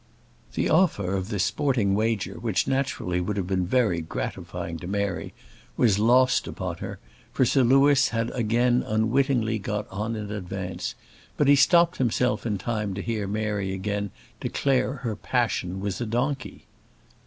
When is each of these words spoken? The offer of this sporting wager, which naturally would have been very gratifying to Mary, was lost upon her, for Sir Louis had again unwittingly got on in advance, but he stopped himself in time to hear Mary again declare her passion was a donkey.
The 0.55 0.67
offer 0.67 1.15
of 1.15 1.29
this 1.29 1.43
sporting 1.43 1.93
wager, 1.93 2.39
which 2.39 2.67
naturally 2.67 3.21
would 3.21 3.37
have 3.37 3.45
been 3.45 3.67
very 3.67 4.01
gratifying 4.01 4.79
to 4.79 4.87
Mary, 4.87 5.31
was 5.77 5.99
lost 5.99 6.47
upon 6.47 6.77
her, 6.77 6.97
for 7.31 7.45
Sir 7.45 7.61
Louis 7.61 8.07
had 8.07 8.31
again 8.31 8.81
unwittingly 8.81 9.59
got 9.59 9.87
on 9.91 10.15
in 10.15 10.31
advance, 10.31 10.95
but 11.37 11.47
he 11.47 11.55
stopped 11.55 11.97
himself 11.97 12.47
in 12.47 12.57
time 12.57 12.95
to 12.95 13.01
hear 13.03 13.27
Mary 13.27 13.73
again 13.75 14.09
declare 14.39 14.93
her 14.93 15.15
passion 15.15 15.79
was 15.81 16.01
a 16.01 16.07
donkey. 16.07 16.65